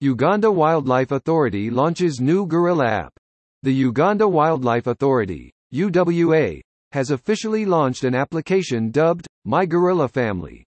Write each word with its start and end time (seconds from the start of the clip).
Uganda 0.00 0.48
Wildlife 0.48 1.10
Authority 1.10 1.70
launches 1.70 2.20
new 2.20 2.46
gorilla 2.46 2.86
app. 2.86 3.12
The 3.64 3.72
Uganda 3.72 4.28
Wildlife 4.28 4.86
Authority, 4.86 5.50
UWA, 5.74 6.60
has 6.92 7.10
officially 7.10 7.64
launched 7.64 8.04
an 8.04 8.14
application 8.14 8.92
dubbed 8.92 9.26
My 9.44 9.66
Gorilla 9.66 10.06
Family. 10.06 10.64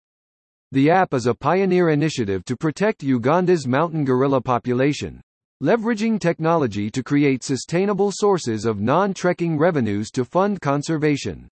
The 0.72 0.90
app 0.90 1.14
is 1.14 1.28
a 1.28 1.34
pioneer 1.34 1.90
initiative 1.90 2.44
to 2.46 2.56
protect 2.56 3.04
Uganda's 3.04 3.68
mountain 3.68 4.04
gorilla 4.04 4.40
population, 4.40 5.20
leveraging 5.62 6.18
technology 6.18 6.90
to 6.90 7.04
create 7.04 7.44
sustainable 7.44 8.10
sources 8.12 8.64
of 8.64 8.80
non-trekking 8.80 9.56
revenues 9.56 10.10
to 10.10 10.24
fund 10.24 10.60
conservation. 10.60 11.46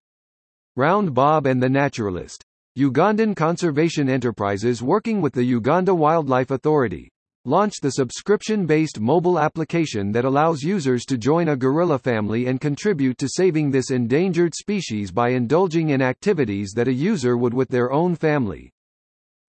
Round 0.75 1.13
Bob 1.13 1.45
and 1.45 1.63
the 1.63 1.69
Naturalist. 1.69 2.43
Ugandan 2.77 3.37
conservation 3.37 4.09
enterprises 4.09 4.83
working 4.83 5.21
with 5.21 5.31
the 5.31 5.45
Uganda 5.45 5.95
Wildlife 5.95 6.51
Authority, 6.51 7.09
launched 7.45 7.81
the 7.81 7.91
subscription-based 7.91 8.99
mobile 8.99 9.39
application 9.39 10.11
that 10.11 10.25
allows 10.25 10.61
users 10.61 11.05
to 11.05 11.17
join 11.17 11.49
a 11.49 11.55
gorilla 11.55 11.97
family 11.97 12.47
and 12.47 12.59
contribute 12.59 13.17
to 13.17 13.29
saving 13.29 13.71
this 13.71 13.91
endangered 13.91 14.53
species 14.53 15.11
by 15.11 15.29
indulging 15.29 15.91
in 15.91 16.01
activities 16.01 16.73
that 16.75 16.87
a 16.87 16.93
user 16.93 17.37
would 17.37 17.53
with 17.53 17.69
their 17.69 17.91
own 17.91 18.15
family. 18.15 18.71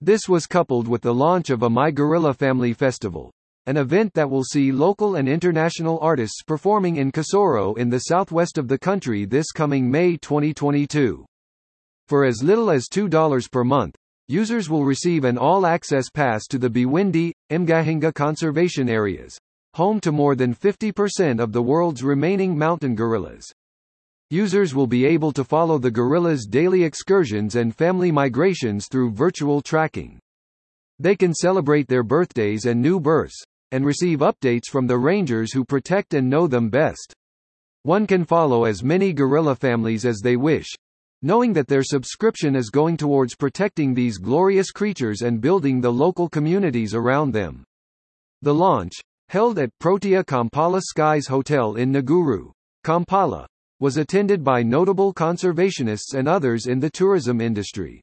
This 0.01 0.29
was 0.29 0.47
coupled 0.47 0.89
with 0.89 1.03
the 1.03 1.12
launch 1.12 1.51
of 1.51 1.62
a 1.62 1.69
My 1.69 1.91
Gorilla 1.91 2.33
Family 2.33 2.73
Festival, 2.73 3.31
an 3.67 3.77
event 3.77 4.15
that 4.15 4.31
will 4.31 4.45
see 4.45 4.73
local 4.73 5.17
and 5.17 5.29
international 5.29 5.98
artists 6.01 6.43
performing 6.43 6.97
in 6.97 7.12
Kisoro 7.12 7.77
in 7.77 7.91
the 7.91 7.98
southwest 7.98 8.57
of 8.57 8.67
the 8.67 8.79
country 8.79 9.27
this 9.27 9.53
coming 9.53 9.91
May 9.91 10.17
2022. 10.17 11.27
For 12.09 12.25
as 12.25 12.43
little 12.43 12.70
as 12.70 12.89
$2 12.89 13.51
per 13.53 13.62
month, 13.62 13.95
users 14.30 14.70
will 14.70 14.84
receive 14.84 15.25
an 15.25 15.37
all-access 15.37 16.09
pass 16.09 16.47
to 16.47 16.57
the 16.57 16.70
Bwindi, 16.70 17.33
Mgahinga 17.51 18.15
conservation 18.15 18.89
areas, 18.89 19.37
home 19.75 19.98
to 19.98 20.12
more 20.12 20.37
than 20.37 20.55
50% 20.55 21.41
of 21.41 21.53
the 21.53 21.61
world's 21.61 22.05
remaining 22.05 22.56
mountain 22.56 22.95
gorillas. 22.95 23.51
Users 24.31 24.73
will 24.73 24.86
be 24.86 25.05
able 25.05 25.33
to 25.33 25.42
follow 25.42 25.78
the 25.78 25.91
gorillas' 25.91 26.47
daily 26.47 26.84
excursions 26.84 27.56
and 27.56 27.75
family 27.75 28.12
migrations 28.12 28.86
through 28.86 29.11
virtual 29.11 29.61
tracking. 29.61 30.20
They 31.01 31.17
can 31.17 31.34
celebrate 31.34 31.89
their 31.89 32.05
birthdays 32.05 32.67
and 32.67 32.81
new 32.81 33.01
births, 33.01 33.42
and 33.73 33.84
receive 33.84 34.20
updates 34.20 34.69
from 34.70 34.86
the 34.86 34.98
rangers 34.98 35.53
who 35.53 35.64
protect 35.64 36.14
and 36.14 36.31
know 36.31 36.47
them 36.47 36.69
best. 36.70 37.12
One 37.83 38.06
can 38.06 38.25
follow 38.25 38.64
as 38.64 38.84
many 38.84 39.12
gorilla 39.12 39.56
families 39.56 40.06
as 40.06 40.20
they 40.23 40.36
wish, 40.36 40.69
knowing 41.23 41.53
that 41.53 41.69
their 41.69 41.83
subscription 41.83 42.57
is 42.57 42.71
going 42.71 42.97
towards 42.97 43.35
protecting 43.35 43.93
these 43.93 44.19
glorious 44.19 44.71
creatures 44.71 45.23
and 45.23 45.41
building 45.41 45.81
the 45.81 45.93
local 45.93 46.29
communities 46.29 46.95
around 46.95 47.33
them. 47.33 47.65
The 48.43 48.55
launch, 48.55 48.95
held 49.29 49.59
at 49.59 49.79
Protea 49.79 50.25
Kampala 50.25 50.81
Skies 50.83 51.27
Hotel 51.27 51.77
in 51.77 51.93
Naguru, 51.93 52.51
Kampala, 52.85 53.47
was 53.81 53.97
attended 53.97 54.43
by 54.43 54.63
notable 54.63 55.13
conservationists 55.13 56.15
and 56.15 56.27
others 56.27 56.67
in 56.67 56.81
the 56.81 56.91
tourism 56.91 57.41
industry. 57.41 58.03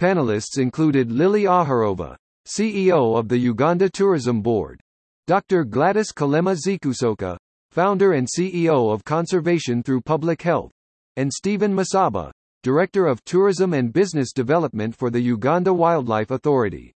Panelists 0.00 0.58
included 0.58 1.10
Lily 1.10 1.44
Ajarova, 1.44 2.16
CEO 2.46 3.18
of 3.18 3.28
the 3.28 3.38
Uganda 3.38 3.90
Tourism 3.90 4.40
Board, 4.40 4.80
Dr. 5.26 5.64
Gladys 5.64 6.12
Kalema 6.12 6.56
Zikusoka, 6.56 7.36
founder 7.70 8.12
and 8.12 8.28
CEO 8.28 8.92
of 8.92 9.04
Conservation 9.04 9.82
Through 9.82 10.02
Public 10.02 10.42
Health, 10.42 10.70
and 11.16 11.32
Stephen 11.32 11.74
Masaba, 11.74 12.30
Director 12.66 13.06
of 13.06 13.24
Tourism 13.24 13.74
and 13.74 13.92
Business 13.92 14.32
Development 14.32 14.92
for 14.92 15.08
the 15.08 15.20
Uganda 15.20 15.72
Wildlife 15.72 16.32
Authority. 16.32 16.92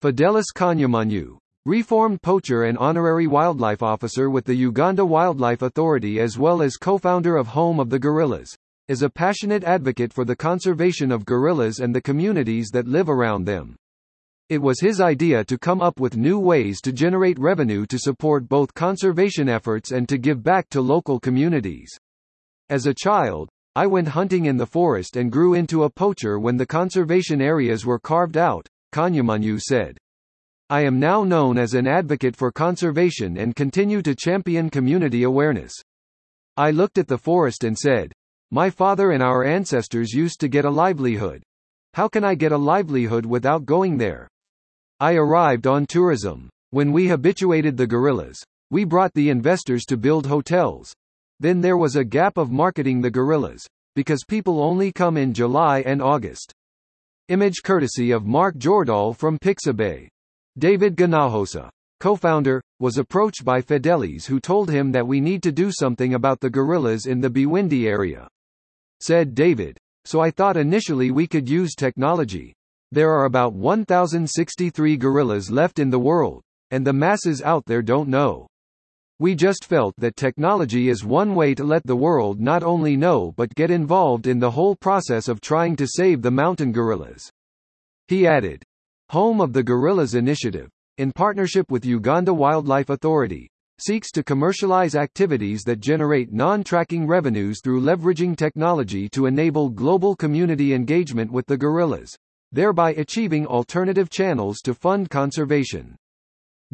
Fidelis 0.00 0.52
Kanyamunyu, 0.54 1.36
reformed 1.66 2.22
poacher 2.22 2.62
and 2.62 2.78
honorary 2.78 3.26
wildlife 3.26 3.82
officer 3.82 4.30
with 4.30 4.44
the 4.44 4.54
Uganda 4.54 5.04
Wildlife 5.04 5.62
Authority 5.62 6.20
as 6.20 6.38
well 6.38 6.62
as 6.62 6.76
co-founder 6.76 7.36
of 7.36 7.48
Home 7.48 7.80
of 7.80 7.90
the 7.90 7.98
Gorillas, 7.98 8.54
is 8.86 9.02
a 9.02 9.10
passionate 9.10 9.64
advocate 9.64 10.12
for 10.12 10.24
the 10.24 10.36
conservation 10.36 11.10
of 11.10 11.24
gorillas 11.24 11.80
and 11.80 11.92
the 11.92 12.00
communities 12.00 12.68
that 12.72 12.86
live 12.86 13.08
around 13.08 13.46
them. 13.46 13.74
It 14.48 14.62
was 14.62 14.78
his 14.78 15.00
idea 15.00 15.44
to 15.46 15.58
come 15.58 15.80
up 15.80 15.98
with 15.98 16.16
new 16.16 16.38
ways 16.38 16.80
to 16.82 16.92
generate 16.92 17.40
revenue 17.40 17.84
to 17.86 17.98
support 17.98 18.48
both 18.48 18.72
conservation 18.74 19.48
efforts 19.48 19.90
and 19.90 20.08
to 20.08 20.18
give 20.18 20.44
back 20.44 20.68
to 20.68 20.80
local 20.80 21.18
communities. 21.18 21.90
As 22.70 22.86
a 22.86 22.94
child, 22.94 23.48
I 23.76 23.88
went 23.88 24.06
hunting 24.08 24.46
in 24.46 24.56
the 24.56 24.66
forest 24.66 25.16
and 25.16 25.32
grew 25.32 25.54
into 25.54 25.82
a 25.82 25.90
poacher 25.90 26.38
when 26.38 26.56
the 26.56 26.66
conservation 26.66 27.40
areas 27.40 27.84
were 27.84 27.98
carved 27.98 28.36
out, 28.36 28.68
Kanyamunyu 28.92 29.60
said. 29.60 29.98
I 30.70 30.82
am 30.82 31.00
now 31.00 31.24
known 31.24 31.58
as 31.58 31.74
an 31.74 31.88
advocate 31.88 32.36
for 32.36 32.52
conservation 32.52 33.36
and 33.36 33.56
continue 33.56 34.00
to 34.02 34.14
champion 34.14 34.70
community 34.70 35.24
awareness. 35.24 35.72
I 36.56 36.70
looked 36.70 36.98
at 36.98 37.08
the 37.08 37.18
forest 37.18 37.64
and 37.64 37.76
said, 37.76 38.12
My 38.52 38.70
father 38.70 39.10
and 39.10 39.22
our 39.22 39.42
ancestors 39.42 40.12
used 40.12 40.38
to 40.40 40.48
get 40.48 40.64
a 40.64 40.70
livelihood. 40.70 41.42
How 41.94 42.06
can 42.06 42.22
I 42.22 42.36
get 42.36 42.52
a 42.52 42.56
livelihood 42.56 43.26
without 43.26 43.66
going 43.66 43.98
there? 43.98 44.28
I 45.00 45.14
arrived 45.14 45.66
on 45.66 45.86
tourism. 45.86 46.48
When 46.70 46.92
we 46.92 47.08
habituated 47.08 47.76
the 47.76 47.88
gorillas, 47.88 48.40
we 48.70 48.84
brought 48.84 49.12
the 49.14 49.30
investors 49.30 49.84
to 49.86 49.96
build 49.96 50.26
hotels, 50.26 50.94
then 51.40 51.60
there 51.60 51.76
was 51.76 51.96
a 51.96 52.04
gap 52.04 52.36
of 52.36 52.50
marketing 52.50 53.00
the 53.00 53.10
gorillas, 53.10 53.66
because 53.94 54.24
people 54.26 54.62
only 54.62 54.92
come 54.92 55.16
in 55.16 55.32
July 55.32 55.80
and 55.80 56.02
August. 56.02 56.52
Image 57.28 57.62
courtesy 57.64 58.10
of 58.10 58.26
Mark 58.26 58.56
Jordahl 58.56 59.16
from 59.16 59.38
Pixabay. 59.38 60.08
David 60.58 60.96
Gonahasa, 60.96 61.70
co-founder, 62.00 62.60
was 62.80 62.98
approached 62.98 63.44
by 63.44 63.60
Fidelis 63.60 64.26
who 64.26 64.38
told 64.38 64.70
him 64.70 64.92
that 64.92 65.06
we 65.06 65.20
need 65.20 65.42
to 65.42 65.52
do 65.52 65.70
something 65.72 66.14
about 66.14 66.40
the 66.40 66.50
gorillas 66.50 67.06
in 67.06 67.20
the 67.20 67.30
Bwindi 67.30 67.86
area. 67.86 68.28
Said 69.00 69.34
David, 69.34 69.78
so 70.04 70.20
I 70.20 70.30
thought 70.30 70.56
initially 70.56 71.10
we 71.10 71.26
could 71.26 71.48
use 71.48 71.74
technology. 71.74 72.54
There 72.92 73.10
are 73.10 73.24
about 73.24 73.54
1,063 73.54 74.96
gorillas 74.96 75.50
left 75.50 75.78
in 75.78 75.90
the 75.90 75.98
world, 75.98 76.42
and 76.70 76.86
the 76.86 76.92
masses 76.92 77.42
out 77.42 77.64
there 77.66 77.82
don't 77.82 78.08
know. 78.08 78.46
We 79.20 79.36
just 79.36 79.64
felt 79.64 79.94
that 79.98 80.16
technology 80.16 80.88
is 80.88 81.04
one 81.04 81.36
way 81.36 81.54
to 81.54 81.62
let 81.62 81.86
the 81.86 81.94
world 81.94 82.40
not 82.40 82.64
only 82.64 82.96
know 82.96 83.32
but 83.36 83.54
get 83.54 83.70
involved 83.70 84.26
in 84.26 84.40
the 84.40 84.50
whole 84.50 84.74
process 84.74 85.28
of 85.28 85.40
trying 85.40 85.76
to 85.76 85.86
save 85.86 86.20
the 86.20 86.32
mountain 86.32 86.72
gorillas. 86.72 87.30
He 88.08 88.26
added, 88.26 88.64
Home 89.10 89.40
of 89.40 89.52
the 89.52 89.62
Gorillas 89.62 90.16
Initiative, 90.16 90.68
in 90.98 91.12
partnership 91.12 91.70
with 91.70 91.84
Uganda 91.84 92.34
Wildlife 92.34 92.90
Authority, 92.90 93.48
seeks 93.78 94.10
to 94.10 94.24
commercialize 94.24 94.96
activities 94.96 95.62
that 95.62 95.80
generate 95.80 96.32
non-tracking 96.32 97.06
revenues 97.06 97.60
through 97.62 97.82
leveraging 97.82 98.36
technology 98.36 99.08
to 99.10 99.26
enable 99.26 99.68
global 99.68 100.16
community 100.16 100.74
engagement 100.74 101.30
with 101.30 101.46
the 101.46 101.56
gorillas, 101.56 102.16
thereby 102.50 102.92
achieving 102.94 103.46
alternative 103.46 104.10
channels 104.10 104.60
to 104.60 104.74
fund 104.74 105.08
conservation. 105.08 105.94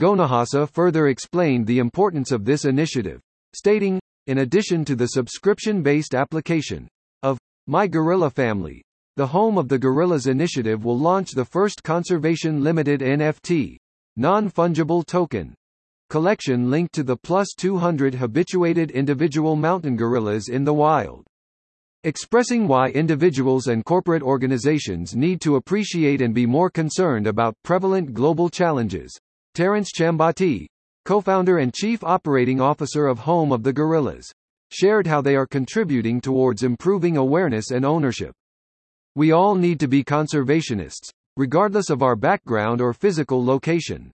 Gonahasa 0.00 0.66
further 0.66 1.09
explained 1.09 1.66
the 1.66 1.78
importance 1.78 2.33
of 2.33 2.47
this 2.47 2.65
initiative, 2.65 3.21
stating, 3.55 4.00
in 4.28 4.38
addition 4.38 4.83
to 4.87 4.97
the 4.97 5.09
subscription-based 5.09 6.15
application 6.15 6.88
of 7.22 7.37
My 7.66 7.87
Gorilla 7.87 8.31
Family, 8.31 8.83
the 9.16 9.27
Home 9.27 9.59
of 9.59 9.69
the 9.69 9.78
Gorillas 9.78 10.27
initiative 10.27 10.87
will 10.87 10.99
launch 10.99 11.33
the 11.33 11.44
first 11.44 11.83
Conservation 11.83 12.65
Limited 12.65 13.00
NFT, 13.00 13.77
non-fungible 14.16 15.05
token, 15.05 15.55
collection 16.09 16.71
linked 16.71 16.94
to 16.94 17.03
the 17.03 17.19
plus 17.19 17.49
200 17.59 18.15
habituated 18.15 18.93
individual 18.93 19.55
mountain 19.55 19.97
gorillas 19.97 20.49
in 20.49 20.65
the 20.65 20.72
wild. 20.72 21.27
Expressing 22.05 22.66
why 22.66 22.89
individuals 22.89 23.66
and 23.66 23.84
corporate 23.84 24.22
organizations 24.22 25.15
need 25.15 25.43
to 25.43 25.56
appreciate 25.56 26.22
and 26.22 26.34
be 26.34 26.47
more 26.47 26.71
concerned 26.71 27.27
about 27.27 27.55
prevalent 27.65 28.15
global 28.15 28.49
challenges, 28.49 29.21
Terence 29.55 29.91
Chambati, 29.93 30.66
co-founder 31.05 31.59
and 31.59 31.74
chief 31.74 32.04
operating 32.04 32.60
officer 32.60 33.07
of 33.07 33.19
Home 33.19 33.51
of 33.51 33.65
the 33.65 33.72
Gorillas, 33.72 34.30
shared 34.71 35.09
how 35.09 35.21
they 35.21 35.34
are 35.34 35.47
contributing 35.47 36.21
towards 36.21 36.63
improving 36.63 37.16
awareness 37.16 37.72
and 37.72 37.84
ownership. 37.84 38.33
We 39.16 39.33
all 39.33 39.57
need 39.57 39.80
to 39.80 39.89
be 39.89 40.04
conservationists, 40.04 41.10
regardless 41.36 41.91
of 41.91 42.01
our 42.01 42.15
background 42.15 42.80
or 42.80 42.92
physical 42.92 43.45
location. 43.45 44.13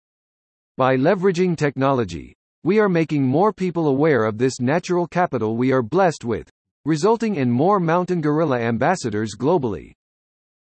By 0.79 0.97
leveraging 0.97 1.59
technology, 1.59 2.35
we 2.65 2.79
are 2.79 2.89
making 2.89 3.23
more 3.23 3.53
people 3.53 3.89
aware 3.89 4.25
of 4.25 4.39
this 4.39 4.59
natural 4.59 5.07
capital 5.07 5.57
we 5.57 5.71
are 5.71 5.83
blessed 5.83 6.25
with, 6.25 6.49
resulting 6.87 7.37
in 7.37 7.51
more 7.51 7.79
mountain 7.79 8.23
gorilla 8.23 8.59
ambassadors 8.59 9.35
globally. 9.39 9.93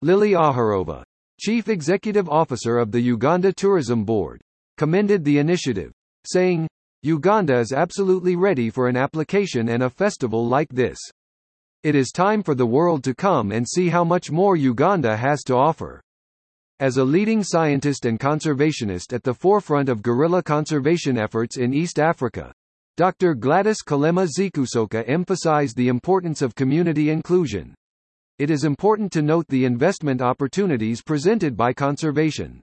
Lily 0.01 0.31
Ajarova, 0.31 1.03
Chief 1.39 1.69
Executive 1.69 2.27
Officer 2.27 2.77
of 2.77 2.91
the 2.91 2.99
Uganda 2.99 3.53
Tourism 3.53 4.03
Board, 4.03 4.41
commended 4.77 5.25
the 5.25 5.39
initiative, 5.39 5.91
saying, 6.25 6.67
Uganda 7.03 7.59
is 7.59 7.73
absolutely 7.73 8.35
ready 8.35 8.69
for 8.69 8.87
an 8.87 8.97
application 8.97 9.69
and 9.69 9.83
a 9.83 9.89
festival 9.89 10.47
like 10.47 10.69
this. 10.69 10.97
It 11.83 11.95
is 11.95 12.11
time 12.11 12.43
for 12.43 12.55
the 12.55 12.65
world 12.65 13.03
to 13.03 13.13
come 13.13 13.51
and 13.51 13.67
see 13.67 13.89
how 13.89 14.03
much 14.03 14.31
more 14.31 14.55
Uganda 14.55 15.15
has 15.15 15.43
to 15.43 15.55
offer. 15.55 16.01
As 16.79 16.97
a 16.97 17.03
leading 17.03 17.43
scientist 17.43 18.05
and 18.05 18.19
conservationist 18.19 19.13
at 19.13 19.23
the 19.23 19.33
forefront 19.33 19.89
of 19.89 20.01
gorilla 20.01 20.43
conservation 20.43 21.17
efforts 21.17 21.57
in 21.57 21.73
East 21.73 21.99
Africa, 21.99 22.51
Dr. 22.97 23.35
Gladys 23.35 23.83
Kalema 23.83 24.27
Zikusoka 24.27 25.03
emphasized 25.07 25.77
the 25.77 25.87
importance 25.87 26.41
of 26.41 26.55
community 26.55 27.09
inclusion. 27.09 27.75
It 28.39 28.49
is 28.49 28.63
important 28.63 29.11
to 29.13 29.21
note 29.21 29.47
the 29.47 29.65
investment 29.65 30.21
opportunities 30.21 31.01
presented 31.01 31.55
by 31.55 31.73
conservation. 31.73 32.61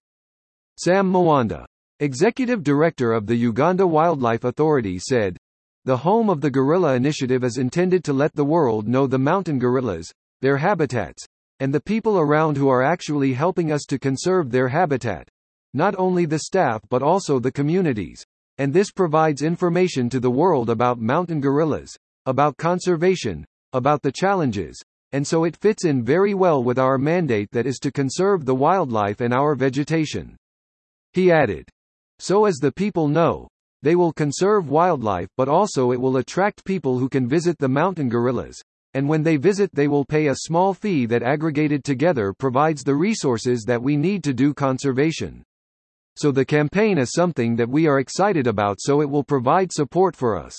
Sam 0.76 1.12
Mwandha, 1.12 1.64
executive 2.00 2.64
director 2.64 3.12
of 3.12 3.26
the 3.26 3.36
Uganda 3.36 3.86
Wildlife 3.86 4.42
Authority 4.42 4.98
said, 4.98 5.36
The 5.84 5.98
home 5.98 6.28
of 6.28 6.40
the 6.40 6.50
Gorilla 6.50 6.94
Initiative 6.94 7.44
is 7.44 7.58
intended 7.58 8.02
to 8.04 8.12
let 8.12 8.34
the 8.34 8.44
world 8.44 8.88
know 8.88 9.06
the 9.06 9.18
mountain 9.18 9.60
gorillas, 9.60 10.12
their 10.40 10.56
habitats, 10.56 11.24
and 11.60 11.72
the 11.72 11.80
people 11.80 12.18
around 12.18 12.56
who 12.56 12.68
are 12.68 12.82
actually 12.82 13.32
helping 13.32 13.70
us 13.70 13.84
to 13.84 13.98
conserve 14.00 14.50
their 14.50 14.66
habitat. 14.66 15.28
Not 15.72 15.94
only 15.96 16.26
the 16.26 16.40
staff 16.40 16.82
but 16.90 17.02
also 17.02 17.38
the 17.38 17.52
communities. 17.52 18.24
And 18.58 18.72
this 18.72 18.90
provides 18.90 19.42
information 19.42 20.08
to 20.10 20.20
the 20.20 20.30
world 20.30 20.70
about 20.70 21.00
mountain 21.00 21.40
gorillas, 21.40 21.96
about 22.26 22.56
conservation, 22.56 23.44
about 23.72 24.02
the 24.02 24.12
challenges, 24.12 24.80
and 25.12 25.24
so 25.24 25.44
it 25.44 25.56
fits 25.56 25.84
in 25.84 26.02
very 26.02 26.34
well 26.34 26.64
with 26.64 26.78
our 26.78 26.98
mandate 26.98 27.50
that 27.52 27.66
is 27.66 27.78
to 27.78 27.92
conserve 27.92 28.44
the 28.44 28.54
wildlife 28.54 29.20
and 29.20 29.32
our 29.32 29.54
vegetation. 29.54 30.36
He 31.12 31.30
added. 31.30 31.68
So 32.18 32.44
as 32.44 32.56
the 32.56 32.72
people 32.72 33.08
know, 33.08 33.48
they 33.82 33.96
will 33.96 34.12
conserve 34.12 34.70
wildlife 34.70 35.28
but 35.36 35.48
also 35.48 35.92
it 35.92 36.00
will 36.00 36.16
attract 36.16 36.64
people 36.64 36.98
who 36.98 37.08
can 37.08 37.28
visit 37.28 37.58
the 37.58 37.68
mountain 37.68 38.08
gorillas, 38.08 38.62
and 38.94 39.08
when 39.08 39.22
they 39.22 39.36
visit 39.36 39.70
they 39.74 39.88
will 39.88 40.04
pay 40.04 40.28
a 40.28 40.36
small 40.36 40.72
fee 40.72 41.04
that 41.06 41.22
aggregated 41.22 41.84
together 41.84 42.32
provides 42.32 42.82
the 42.82 42.94
resources 42.94 43.64
that 43.66 43.82
we 43.82 43.96
need 43.96 44.24
to 44.24 44.32
do 44.32 44.54
conservation. 44.54 45.42
So 46.16 46.30
the 46.30 46.44
campaign 46.44 46.96
is 46.96 47.12
something 47.12 47.56
that 47.56 47.68
we 47.68 47.88
are 47.88 47.98
excited 47.98 48.46
about 48.46 48.78
so 48.80 49.02
it 49.02 49.10
will 49.10 49.24
provide 49.24 49.72
support 49.72 50.14
for 50.14 50.38
us. 50.38 50.56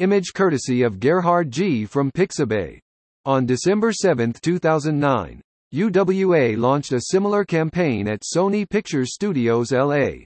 Image 0.00 0.32
courtesy 0.34 0.82
of 0.82 0.98
Gerhard 0.98 1.52
G. 1.52 1.86
from 1.86 2.10
Pixabay. 2.10 2.80
On 3.24 3.46
December 3.46 3.92
7, 3.92 4.32
2009, 4.42 5.40
UWA 5.72 6.58
launched 6.58 6.92
a 6.92 7.02
similar 7.10 7.44
campaign 7.44 8.08
at 8.08 8.22
Sony 8.22 8.68
Pictures 8.68 9.14
Studios 9.14 9.70
LA. 9.70 10.24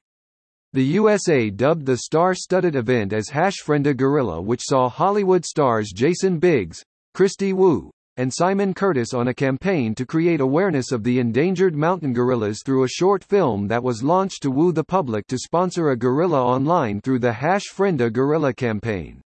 The 0.74 0.84
USA 0.84 1.48
dubbed 1.48 1.86
the 1.86 1.96
star-studded 1.96 2.76
event 2.76 3.14
as 3.14 3.30
Hash 3.30 3.56
Frienda 3.64 3.94
Gorilla 3.96 4.42
which 4.42 4.60
saw 4.62 4.86
Hollywood 4.86 5.46
stars 5.46 5.92
Jason 5.94 6.38
Biggs, 6.38 6.82
Christy 7.14 7.54
Wu, 7.54 7.90
and 8.18 8.30
Simon 8.30 8.74
Curtis 8.74 9.14
on 9.14 9.28
a 9.28 9.34
campaign 9.34 9.94
to 9.94 10.04
create 10.04 10.42
awareness 10.42 10.92
of 10.92 11.04
the 11.04 11.20
endangered 11.20 11.74
mountain 11.74 12.12
gorillas 12.12 12.62
through 12.62 12.84
a 12.84 12.88
short 12.88 13.24
film 13.24 13.66
that 13.68 13.82
was 13.82 14.02
launched 14.02 14.42
to 14.42 14.50
woo 14.50 14.70
the 14.70 14.84
public 14.84 15.26
to 15.28 15.38
sponsor 15.38 15.88
a 15.88 15.96
gorilla 15.96 16.44
online 16.44 17.00
through 17.00 17.20
the 17.20 17.32
Hash 17.32 17.68
Frienda 17.74 18.12
Gorilla 18.12 18.52
campaign. 18.52 19.22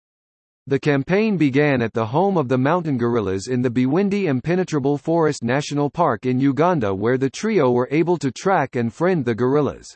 The 0.68 0.80
campaign 0.80 1.38
began 1.38 1.82
at 1.82 1.94
the 1.94 2.06
home 2.06 2.38
of 2.38 2.50
the 2.50 2.58
mountain 2.60 3.00
gorillas 3.00 3.48
in 3.48 3.64
the 3.64 3.72
Bwindi 3.72 4.26
Impenetrable 4.26 5.00
Forest 5.00 5.44
National 5.44 5.90
Park 5.90 6.28
in 6.28 6.40
Uganda 6.40 6.94
where 6.94 7.18
the 7.18 7.32
trio 7.32 7.72
were 7.72 7.88
able 7.90 8.18
to 8.18 8.32
track 8.32 8.76
and 8.76 8.94
friend 8.94 9.26
the 9.26 9.34
gorillas. 9.34 9.88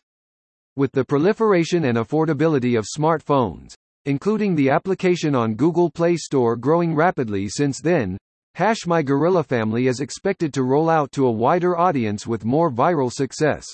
With 0.76 0.92
the 0.92 1.06
proliferation 1.06 1.86
and 1.86 1.96
affordability 1.96 2.78
of 2.78 2.84
smartphones, 2.84 3.72
including 4.04 4.54
the 4.54 4.68
application 4.68 5.34
on 5.34 5.54
Google 5.54 5.90
Play 5.90 6.18
Store 6.18 6.54
growing 6.54 6.94
rapidly 6.94 7.48
since 7.48 7.80
then, 7.80 8.18
Hash 8.54 8.86
My 8.86 9.02
Gorilla 9.02 9.42
Family 9.42 9.86
is 9.86 10.00
expected 10.00 10.52
to 10.52 10.64
roll 10.64 10.90
out 10.90 11.12
to 11.12 11.26
a 11.26 11.32
wider 11.32 11.78
audience 11.78 12.26
with 12.26 12.44
more 12.44 12.70
viral 12.70 13.10
success. 13.10 13.64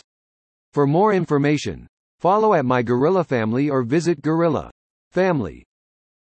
For 0.72 0.87
more 0.87 1.12
information, 1.12 1.88
follow 2.20 2.54
at 2.54 2.64
My 2.64 2.82
Gorilla 2.82 3.25
Family 3.25 3.69
or 3.69 3.82
visit 3.82 4.22
Gorilla 4.22 4.70
Family. 5.10 5.64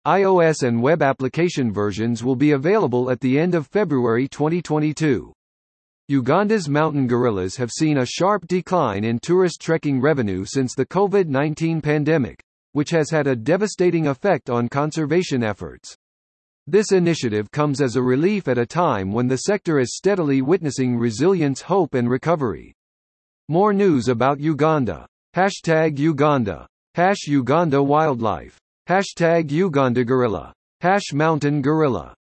iOS 0.06 0.66
and 0.66 0.82
web 0.82 1.02
application 1.02 1.70
versions 1.70 2.24
will 2.24 2.34
be 2.34 2.52
available 2.52 3.10
at 3.10 3.20
the 3.20 3.38
end 3.38 3.54
of 3.54 3.66
February 3.66 4.26
2022. 4.26 5.34
Uganda's 6.08 6.68
mountain 6.68 7.06
gorillas 7.06 7.56
have 7.56 7.70
seen 7.70 7.98
a 7.98 8.06
sharp 8.06 8.46
decline 8.48 9.04
in 9.04 9.18
tourist 9.20 9.60
trekking 9.60 10.00
revenue 10.00 10.44
since 10.44 10.74
the 10.74 10.86
COVID-19 10.86 11.82
pandemic, 11.82 12.42
which 12.72 12.90
has 12.90 13.08
had 13.10 13.26
a 13.26 13.36
devastating 13.36 14.08
effect 14.08 14.50
on 14.50 14.68
conservation 14.68 15.44
efforts. 15.44 15.96
This 16.66 16.90
initiative 16.92 17.50
comes 17.50 17.80
as 17.80 17.96
a 17.96 18.02
relief 18.02 18.48
at 18.48 18.58
a 18.58 18.66
time 18.66 19.12
when 19.12 19.28
the 19.28 19.38
sector 19.38 19.78
is 19.78 19.96
steadily 19.96 20.42
witnessing 20.42 20.96
resilience 20.96 21.60
hope 21.60 21.94
and 21.94 22.10
recovery. 22.10 22.74
More 23.48 23.72
news 23.72 24.08
about 24.08 24.40
Uganda. 24.40 25.06
Hashtag 25.36 25.98
Uganda. 25.98 26.66
Hash 26.94 27.26
Uganda 27.26 27.82
Wildlife. 27.82 28.58
Hashtag 28.88 29.50
Uganda 29.50 30.04
Gorilla. 30.04 30.52
Hash 30.80 31.12
Mountain 31.12 31.62
Gorilla. 31.62 32.14